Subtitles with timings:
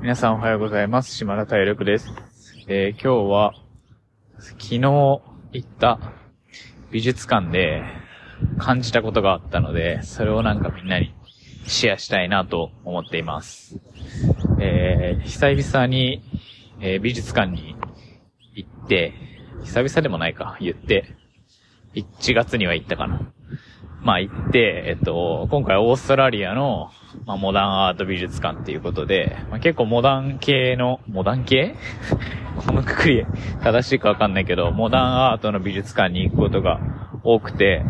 [0.00, 1.12] 皆さんおはようございます。
[1.12, 2.12] 島田体力です。
[2.68, 3.52] えー今日は、
[4.38, 5.22] 昨日行
[5.58, 5.98] った
[6.92, 7.82] 美術館で
[8.58, 11.12] 感じたことがあったので、それをなんかみんなに
[11.66, 13.80] シェアしたいなと思っています。
[14.60, 16.22] えー久々に、
[16.80, 17.74] えー美術館に
[18.54, 19.14] 行って、
[19.64, 21.16] 久々でもないか、言って、
[21.94, 23.32] 1月には行ったかな。
[24.02, 26.90] まあ行って、えっと、今回オーストラリアの、
[27.26, 31.74] まあ、モダンアート美術館っていうことで、まあ、結構モダン系の、モダン系？
[32.66, 33.26] このくくり
[33.62, 36.80] 正しいかわかんないけど、モダンアートの美術館に行くことが
[37.22, 37.84] 多くて、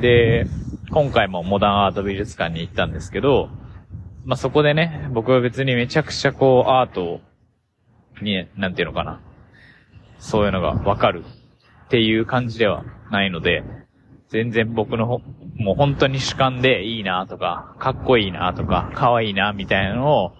[0.00, 0.46] で、
[0.90, 3.48] 今回もモダンアート美術館に行ったんですけど、
[4.24, 7.20] まあ、そこでね、僕は別にめちゃくちゃこうアート
[8.20, 9.20] に、なんていうのかな。
[10.18, 11.24] そういうのがわかる
[11.86, 13.64] っていう感じではないので、
[14.32, 15.20] 全然僕のほ、
[15.56, 20.32] もう本当に主観でいいなとか、かっこいいなとか、可愛いなみたいなのを、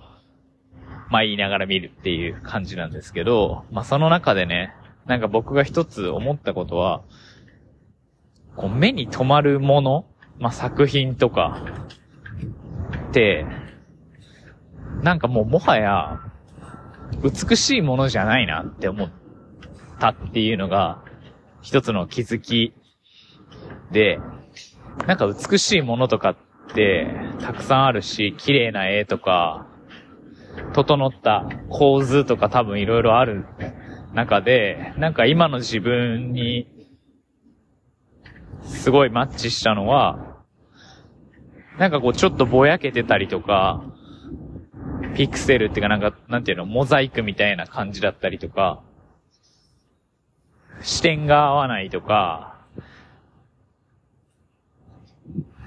[1.10, 4.72] まあ言いながら見るっていう感じなんですけど、まあその中でね、
[5.04, 7.02] なんか僕が一つ思ったことは、
[8.56, 10.06] こう目に留まるもの、
[10.38, 11.62] まあ作品とか、
[13.10, 13.44] って、
[15.02, 16.18] なんかもうもはや、
[17.22, 19.10] 美しいものじゃないなって思っ
[20.00, 21.04] たっていうのが、
[21.60, 22.72] 一つの気づき
[23.92, 24.18] で、
[25.06, 26.36] なんか美しいものとかっ
[26.74, 29.66] て、たくさんあるし、綺麗な絵とか、
[30.72, 33.46] 整った構図とか多分いろいろある
[34.12, 36.68] 中で、なんか今の自分に、
[38.64, 40.42] すごいマッチしたのは、
[41.78, 43.82] なんかこうちょっとぼやけてたりとか、
[45.14, 48.82] ピクセルっていうかなんか、なんていうの、モザイクみたいな感じだったりとか、
[50.80, 52.51] 視点が合わないとか、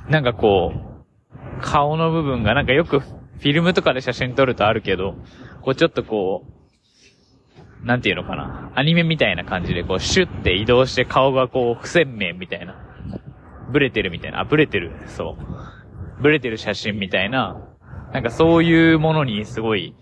[0.10, 5.16] なんかこう、顔の部分がなんかよくフィルムとかで写真撮るとあるけど、
[5.62, 8.72] こうちょっとこう、なんていうのかな。
[8.76, 12.76] アニメみたいな感じでこうシュッて移動して顔がこう不鮮明みたいな。
[13.72, 14.42] ブレてるみたいな。
[14.42, 14.92] あ、ブレてる。
[15.08, 16.22] そう。
[16.22, 17.58] ブレてる写真みたいな。
[18.14, 19.96] なんかそういうものにすごい、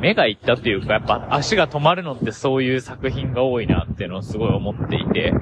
[0.00, 5.32] 目がいったっていうか、やっぱ足が止まるのってそういう作品が多いなっていうのをすごい思っていて、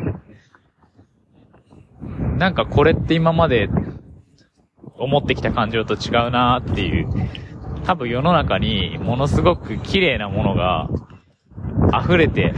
[2.36, 3.68] なんかこれって今まで
[4.98, 7.08] 思ってきた感情と違うなっていう、
[7.84, 10.88] 多分世の中にものすごく綺麗なものが
[12.02, 12.54] 溢れて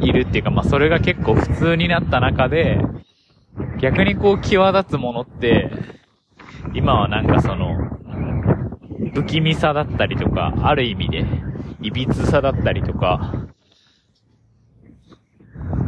[0.00, 2.78] いるっていうか、まあそれが結構普通になった中で、
[3.80, 5.70] 逆にこう際立つものって、
[6.74, 7.76] 今はなんかその、
[9.14, 11.24] 不気味さだったりとか、ある意味で、
[11.82, 13.46] 歪さだったりとか、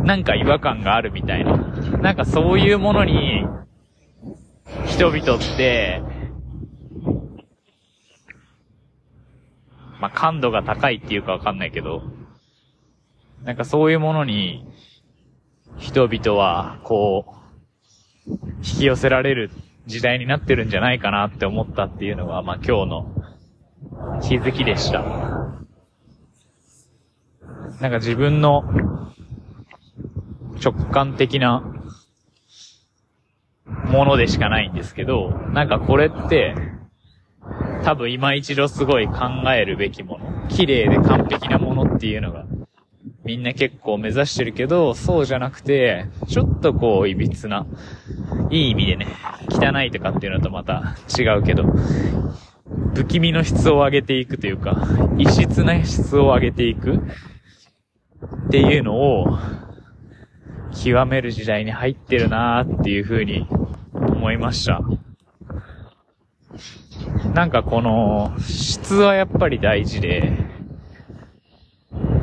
[0.04, 1.66] なんか違和感があるみたいな。
[2.00, 3.47] なんかそういうものに、
[4.86, 6.02] 人々って、
[10.00, 12.02] まあ、感度が高いっていうかわかんないけど、
[13.44, 14.66] なんかそういうものに、
[15.78, 17.34] 人々は、こ
[18.26, 19.50] う、引き寄せられる
[19.86, 23.14] 時代になってるんじゃないかなって思ったっていうのが、まあ、今日の
[24.22, 25.03] 気づきでした。
[27.80, 28.64] なんか自分の
[30.62, 31.75] 直感的な
[33.97, 36.55] ものでしかないんですけど、なんかこれって、
[37.83, 39.15] 多分今一度すごい考
[39.55, 40.49] えるべきもの。
[40.49, 42.45] 綺麗で完璧なものっていうのが、
[43.25, 47.67] みんな結構目指してるけど、そうじゃなくて、ちょっとこう、歪な、
[48.51, 49.07] いい意味でね、
[49.51, 51.65] 汚いとかっていうのとまた違うけど、
[52.95, 54.77] 不気味の質を上げていくというか、
[55.17, 56.99] 異質な質を上げていくっ
[58.51, 59.39] ていうのを、
[60.84, 63.49] 極める時代に入ってるなーっていう風に
[64.16, 64.81] 思いました。
[67.34, 70.32] なんかこの質はやっぱり大事で、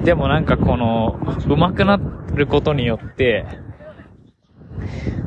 [0.04, 2.00] でもなんかこの上手くな
[2.34, 3.46] ることによって、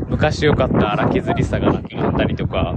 [0.08, 2.74] 昔良かった荒削りさがなくなったりとか、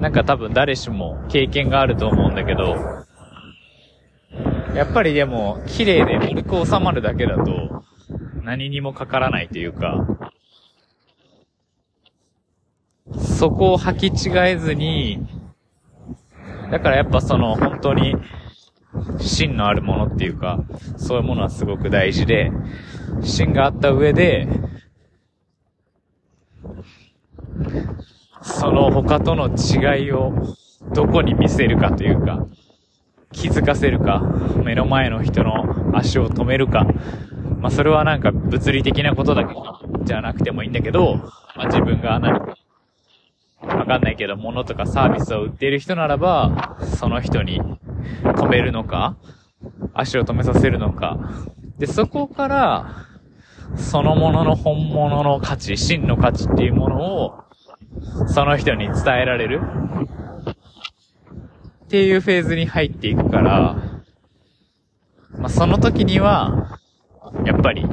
[0.00, 2.76] なんか多分誰しも経験があると思うんだけど、
[4.74, 7.84] やっぱりでも綺麗で丸く収まるだけだと、
[8.42, 10.06] 何にもかからないというか、
[13.46, 15.24] そこを履き違えずに、
[16.72, 18.16] だからやっぱその本当に
[19.20, 20.64] 芯のあるものっていうか、
[20.96, 22.50] そういうものはすごく大事で、
[23.22, 24.48] 芯があった上で、
[28.42, 30.32] その他との違いを
[30.92, 32.48] どこに見せるかというか、
[33.30, 34.22] 気づかせるか、
[34.64, 36.84] 目の前の人の足を止めるか、
[37.60, 39.54] まあそれはなんか物理的なことだけ
[40.02, 41.14] じゃなくてもいいんだけど、
[41.54, 42.55] まあ自分が何か、
[43.66, 47.60] わかんないけど、物とかサービスを売っている人ならば、その人に
[48.22, 49.16] 止めるのか、
[49.94, 51.18] 足を止めさせるのか。
[51.78, 53.06] で、そこから、
[53.76, 57.34] そのものの本物の価値、真の価値っていうものを、
[58.28, 59.60] その人に伝えられる
[61.84, 63.76] っていうフェーズに入っていくから、
[65.38, 66.80] まあ、その時には、
[67.44, 67.86] やっぱり、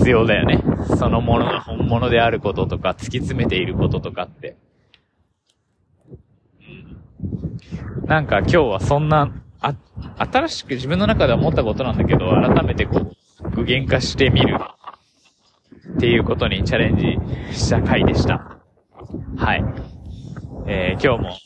[0.00, 0.62] 必要だよね。
[0.96, 4.56] そのものが本物であることとか、突き詰めていることとかって。
[8.06, 9.30] なんか今日はそんな、
[9.60, 9.74] あ、
[10.16, 14.58] 新しく自分の中では思ったことなんだけど、改めてこう、具現化してみる
[15.94, 17.18] っていうことにチャレンジ
[17.54, 18.58] した回でした。
[19.36, 19.64] はい。
[20.66, 21.36] えー、今日も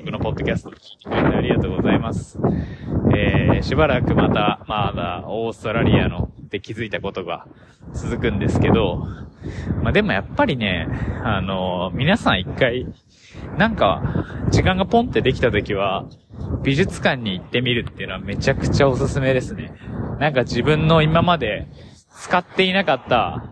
[0.00, 2.38] 僕のポッドキャスト聞いてくれてありがとうございます。
[3.14, 7.46] えー、しばらくまた、まだオーストラリアので気づいたことが
[7.92, 9.06] 続くんですけど、
[9.82, 10.88] まあ、でもやっぱりね、
[11.22, 12.86] あのー、皆さん一回、
[13.58, 16.06] なんか、時間がポンってできた時は、
[16.62, 19.74] 美術館に行ってみるっていうのはめちゃくちゃおすすめですね。
[20.18, 21.68] なんか自分の今まで
[22.16, 23.44] 使っていなかった、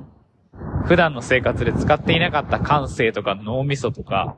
[0.86, 4.36] 普段の生活で使っていなかった感性とか脳みそとか、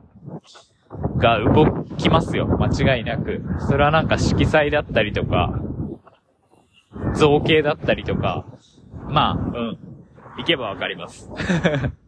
[1.21, 2.47] が動きますよ。
[2.47, 3.41] 間違いなく。
[3.59, 5.53] それはなんか色彩だったりとか、
[7.15, 8.45] 造形だったりとか、
[9.07, 9.77] まあ、うん。
[10.37, 11.29] 行けばわかります。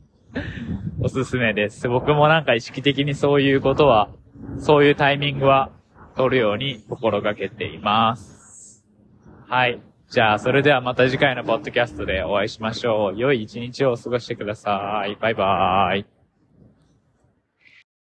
[1.00, 1.88] おすすめです。
[1.88, 4.10] 僕もなんか意識的にそういうことは、
[4.57, 5.69] そういうタイミングは
[6.16, 8.83] 取るように心がけています。
[9.48, 9.80] はい。
[10.09, 13.19] じゃあ、それではまた次回のポッドキャストでお会いしましょう。
[13.19, 15.16] 良い一日をお過ごしてください。
[15.19, 16.12] バイバーイ。